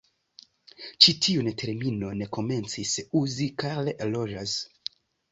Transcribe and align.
Ĉi 1.05 1.13
tiun 1.25 1.49
terminon 1.61 2.23
komencis 2.37 2.93
uzi 3.19 3.49
Carl 3.65 3.91
Rogers. 4.15 4.55